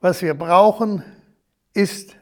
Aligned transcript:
Was 0.00 0.22
wir 0.22 0.34
brauchen, 0.34 1.02
ist 1.74 2.14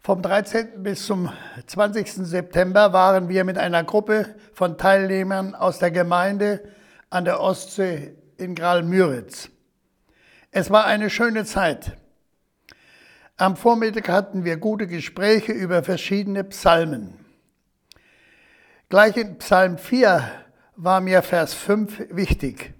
vom 0.00 0.20
13. 0.20 0.82
bis 0.82 1.06
zum 1.06 1.30
20. 1.64 2.12
September 2.26 2.92
waren 2.92 3.28
wir 3.28 3.44
mit 3.44 3.56
einer 3.56 3.84
Gruppe 3.84 4.34
von 4.52 4.78
Teilnehmern 4.78 5.54
aus 5.54 5.78
der 5.78 5.92
Gemeinde 5.92 6.68
an 7.08 7.24
der 7.24 7.40
Ostsee 7.40 8.16
in 8.36 8.56
Graal-Müritz. 8.56 9.48
Es 10.50 10.70
war 10.70 10.86
eine 10.86 11.08
schöne 11.08 11.44
Zeit. 11.44 11.96
Am 13.36 13.56
Vormittag 13.56 14.08
hatten 14.08 14.44
wir 14.44 14.56
gute 14.56 14.88
Gespräche 14.88 15.52
über 15.52 15.84
verschiedene 15.84 16.42
Psalmen. 16.42 17.14
Gleich 18.88 19.16
in 19.16 19.38
Psalm 19.38 19.78
4 19.78 20.28
war 20.74 21.00
mir 21.00 21.22
Vers 21.22 21.54
5 21.54 22.08
wichtig. 22.10 22.74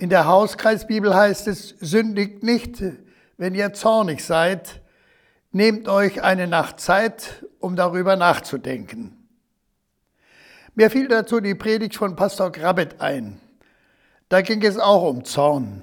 In 0.00 0.10
der 0.10 0.26
Hauskreisbibel 0.26 1.12
heißt 1.12 1.48
es, 1.48 1.70
sündigt 1.80 2.44
nicht, 2.44 2.80
wenn 3.36 3.54
ihr 3.56 3.72
zornig 3.72 4.24
seid, 4.24 4.80
nehmt 5.50 5.88
euch 5.88 6.22
eine 6.22 6.46
Nacht 6.46 6.78
Zeit, 6.78 7.44
um 7.58 7.74
darüber 7.74 8.14
nachzudenken. 8.14 9.28
Mir 10.76 10.90
fiel 10.90 11.08
dazu 11.08 11.40
die 11.40 11.56
Predigt 11.56 11.96
von 11.96 12.14
Pastor 12.14 12.52
Grabbet 12.52 13.00
ein. 13.00 13.40
Da 14.28 14.40
ging 14.40 14.62
es 14.62 14.78
auch 14.78 15.02
um 15.02 15.24
Zorn. 15.24 15.82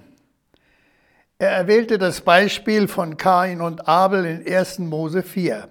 Er 1.37 1.49
erwählte 1.49 1.97
das 1.97 2.21
Beispiel 2.21 2.87
von 2.87 3.17
Kain 3.17 3.59
und 3.59 3.89
Abel 3.89 4.23
in 4.23 4.47
1. 4.47 4.79
Mose 4.79 5.23
4. 5.23 5.67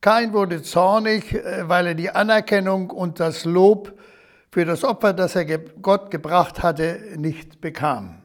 Kain 0.00 0.32
wurde 0.32 0.62
zornig, 0.62 1.34
äh, 1.34 1.68
weil 1.68 1.88
er 1.88 1.94
die 1.94 2.08
Anerkennung 2.08 2.88
und 2.88 3.20
das 3.20 3.44
Lob 3.44 3.97
für 4.50 4.64
das 4.64 4.84
Opfer, 4.84 5.12
das 5.12 5.36
er 5.36 5.44
Gott 5.58 6.10
gebracht 6.10 6.62
hatte, 6.62 7.00
nicht 7.16 7.60
bekam. 7.60 8.22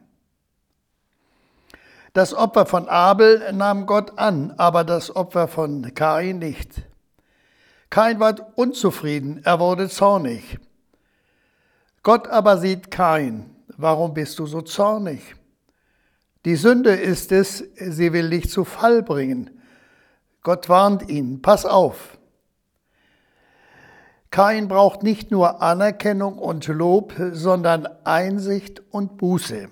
Das 2.13 2.33
Opfer 2.33 2.65
von 2.65 2.87
Abel 2.87 3.51
nahm 3.53 3.87
Gott 3.87 4.19
an, 4.19 4.53
aber 4.57 4.83
das 4.83 5.15
Opfer 5.15 5.47
von 5.47 5.93
Kain 5.95 6.39
nicht. 6.39 6.83
Kain 7.89 8.19
war 8.19 8.35
unzufrieden, 8.55 9.41
er 9.43 9.59
wurde 9.59 9.89
zornig. 9.89 10.59
Gott 12.03 12.27
aber 12.27 12.57
sieht 12.57 12.91
Kain, 12.91 13.55
warum 13.77 14.13
bist 14.13 14.37
du 14.39 14.45
so 14.45 14.61
zornig? 14.61 15.35
Die 16.45 16.55
Sünde 16.55 16.91
ist 16.91 17.31
es, 17.31 17.63
sie 17.75 18.13
will 18.13 18.29
dich 18.29 18.49
zu 18.49 18.65
Fall 18.65 19.01
bringen. 19.01 19.49
Gott 20.41 20.69
warnt 20.69 21.09
ihn, 21.09 21.41
pass 21.41 21.65
auf. 21.65 22.17
Kain 24.33 24.67
braucht 24.67 25.03
nicht 25.03 25.29
nur 25.29 25.61
Anerkennung 25.61 26.39
und 26.39 26.65
Lob, 26.65 27.13
sondern 27.33 27.87
Einsicht 28.03 28.81
und 28.89 29.17
Buße. 29.17 29.69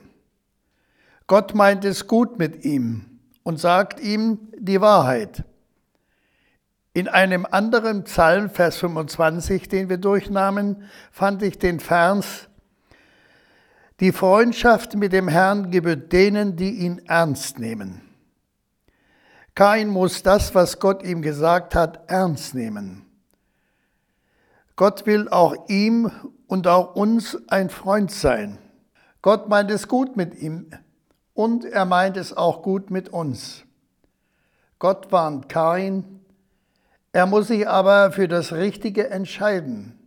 Gott 1.26 1.56
meint 1.56 1.84
es 1.84 2.06
gut 2.06 2.38
mit 2.38 2.64
ihm 2.64 3.20
und 3.42 3.60
sagt 3.60 4.00
ihm 4.00 4.38
die 4.56 4.80
Wahrheit. 4.80 5.46
In 6.94 7.08
einem 7.08 7.48
anderen 7.50 8.04
Psalm, 8.04 8.52
Vers 8.52 8.78
25, 8.78 9.68
den 9.68 9.90
wir 9.90 9.98
durchnahmen, 9.98 10.84
fand 11.12 11.42
ich 11.42 11.58
den 11.58 11.80
Vers, 11.80 12.48
die 14.00 14.12
Freundschaft 14.12 14.96
mit 14.96 15.12
dem 15.12 15.28
Herrn 15.28 15.72
gebührt 15.72 16.14
denen, 16.14 16.56
die 16.56 16.70
ihn 16.70 17.02
ernst 17.08 17.58
nehmen. 17.58 18.02
Kain 19.56 19.88
muss 19.88 20.22
das, 20.22 20.54
was 20.54 20.80
Gott 20.80 21.02
ihm 21.02 21.24
gesagt 21.24 21.74
hat, 21.74 22.12
ernst 22.12 22.54
nehmen. 22.54 23.08
Gott 24.76 25.06
will 25.06 25.30
auch 25.30 25.68
ihm 25.70 26.12
und 26.48 26.68
auch 26.68 26.96
uns 26.96 27.38
ein 27.50 27.70
Freund 27.70 28.12
sein. 28.12 28.58
Gott 29.22 29.50
meint 29.50 29.70
es 29.70 29.88
gut 29.88 30.18
mit 30.18 30.36
ihm 30.36 30.72
und 31.34 31.66
er 31.66 31.86
meint 31.86 32.18
es 32.18 32.36
auch 32.36 32.62
gut 32.62 32.90
mit 32.90 33.10
uns. 33.10 33.64
Gott 34.80 35.12
warnt 35.12 35.48
Kain, 35.48 36.22
er 37.12 37.26
muss 37.26 37.48
sich 37.48 37.68
aber 37.68 38.12
für 38.12 38.28
das 38.28 38.54
Richtige 38.54 39.10
entscheiden. 39.10 39.98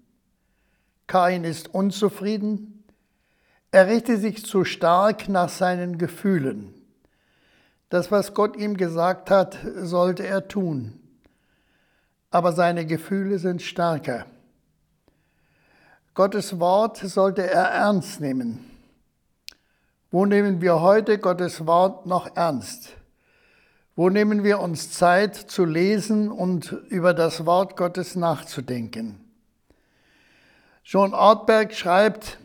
Kain 1.07 1.45
ist 1.45 1.73
unzufrieden, 1.73 2.85
er 3.71 3.89
richtet 3.89 4.21
sich 4.21 4.45
zu 4.45 4.65
stark 4.65 5.29
nach 5.29 5.49
seinen 5.49 5.99
Gefühlen. 5.99 6.75
Das, 7.89 8.11
was 8.11 8.35
Gott 8.35 8.57
ihm 8.57 8.77
gesagt 8.77 9.31
hat, 9.31 9.59
sollte 9.77 10.27
er 10.27 10.49
tun. 10.49 10.99
Aber 12.31 12.53
seine 12.53 12.87
Gefühle 12.87 13.39
sind 13.39 13.63
stärker. 13.63 14.27
Gottes 16.15 16.61
Wort 16.61 16.99
sollte 16.99 17.43
er 17.43 17.65
ernst 17.65 18.21
nehmen. 18.21 18.71
Wo 20.13 20.27
nehmen 20.27 20.61
wir 20.61 20.81
heute 20.81 21.19
Gottes 21.19 21.67
Wort 21.67 22.07
noch 22.07 22.37
ernst? 22.37 22.91
Wo 23.97 24.11
nehmen 24.11 24.45
wir 24.45 24.61
uns 24.61 24.93
Zeit 24.93 25.35
zu 25.35 25.65
lesen 25.65 26.31
und 26.31 26.71
über 26.89 27.15
das 27.15 27.47
Wort 27.47 27.77
Gottes 27.77 28.15
nachzudenken? 28.15 29.19
John 30.85 31.15
Ortberg 31.15 31.75
schreibt, 31.75 32.39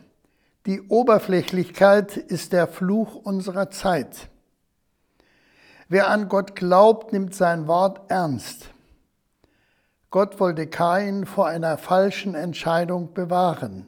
die 0.66 0.80
Oberflächlichkeit 0.80 2.16
ist 2.16 2.52
der 2.52 2.66
Fluch 2.66 3.14
unserer 3.14 3.70
Zeit. 3.70 4.28
Wer 5.88 6.10
an 6.10 6.28
Gott 6.28 6.56
glaubt, 6.56 7.12
nimmt 7.12 7.36
sein 7.36 7.68
Wort 7.68 8.10
ernst. 8.10 8.70
Gott 10.10 10.40
wollte 10.40 10.66
Kain 10.66 11.24
vor 11.24 11.46
einer 11.46 11.78
falschen 11.78 12.34
Entscheidung 12.34 13.14
bewahren. 13.14 13.86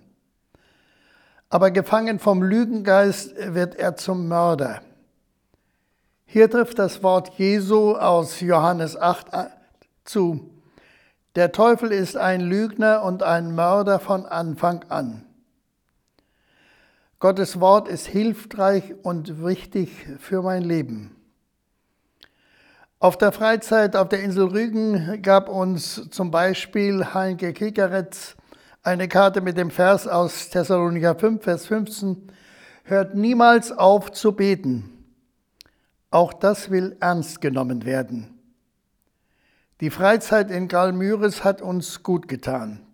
Aber 1.51 1.71
gefangen 1.73 2.21
vom 2.21 2.43
Lügengeist 2.43 3.35
wird 3.55 3.75
er 3.75 3.97
zum 3.97 4.29
Mörder. 4.29 4.83
Hier 6.25 6.49
trifft 6.49 6.79
das 6.79 7.03
Wort 7.03 7.31
Jesu 7.39 7.97
aus 7.97 8.41
Johannes 8.41 8.97
8 8.97 9.27
zu. 10.05 10.49
Der 11.35 11.51
Teufel 11.51 11.91
ist 11.93 12.17
ein 12.17 12.41
Lügner 12.41 13.03
und 13.03 13.23
ein 13.23 13.55
Mörder 13.55 13.99
von 13.99 14.25
Anfang 14.25 14.85
an. 14.89 15.27
Gottes 17.19 17.61
Wort 17.61 17.89
ist 17.89 18.07
hilfreich 18.07 18.95
und 19.03 19.45
wichtig 19.45 19.91
für 20.19 20.43
mein 20.43 20.63
Leben. 20.63 21.22
Auf 23.03 23.19
der 23.19 23.33
Freizeit 23.33 23.97
auf 23.97 24.11
der 24.11 24.23
Insel 24.23 24.45
Rügen 24.45 25.23
gab 25.23 25.49
uns 25.49 26.09
zum 26.11 26.31
Beispiel 26.31 27.05
Heinke 27.13 27.53
Kikeretz 27.53 28.37
eine 28.85 29.09
Karte 29.09 29.41
mit 29.41 29.57
dem 29.57 29.73
Vers 29.73 30.07
aus 30.07 30.51
Thessalonicher 30.51 31.17
5, 31.17 31.43
Vers 31.43 31.67
15. 31.67 32.31
Hört 32.85 33.17
niemals 33.17 33.73
auf 33.73 34.13
zu 34.13 34.31
beten. 34.31 35.05
Auch 36.13 36.33
das 36.33 36.71
will 36.71 36.97
ernst 37.01 37.41
genommen 37.41 37.85
werden. 37.85 38.39
Die 39.81 39.91
Freizeit 39.91 40.53
in 40.53 40.69
Galmyris 40.69 41.43
hat 41.43 41.61
uns 41.61 42.05
gut 42.05 42.29
getan. 42.29 42.87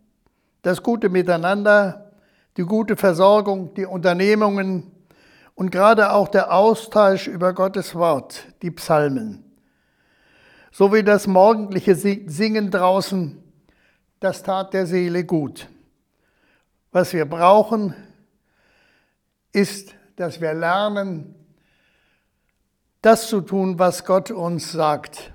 Das 0.63 0.83
gute 0.83 1.11
Miteinander, 1.11 2.13
die 2.57 2.63
gute 2.63 2.97
Versorgung, 2.97 3.75
die 3.75 3.85
Unternehmungen 3.85 4.91
und 5.55 5.71
gerade 5.71 6.13
auch 6.13 6.29
der 6.29 6.51
Austausch 6.55 7.27
über 7.27 7.53
Gottes 7.53 7.95
Wort, 7.95 8.47
die 8.63 8.71
Psalmen 8.71 9.45
so 10.71 10.93
wie 10.93 11.03
das 11.03 11.27
morgendliche 11.27 11.95
Singen 11.95 12.71
draußen, 12.71 13.43
das 14.21 14.43
tat 14.43 14.75
der 14.75 14.87
Seele 14.87 15.25
gut. 15.25 15.69
Was 16.93 17.13
wir 17.13 17.25
brauchen, 17.25 17.95
ist, 19.53 19.95
dass 20.17 20.41
wir 20.41 20.55
lernen, 20.55 21.35
das 23.03 23.29
zu 23.29 23.41
tun, 23.41 23.79
was 23.79 24.05
Gott 24.05 24.31
uns 24.31 24.73
sagt. 24.73 25.33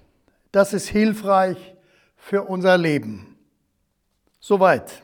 Das 0.52 0.74
ist 0.74 0.88
hilfreich 0.88 1.76
für 2.18 2.44
unser 2.44 2.78
Leben. 2.78 3.38
Soweit. 4.40 5.04